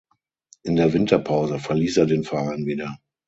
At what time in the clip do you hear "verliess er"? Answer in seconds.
1.59-2.07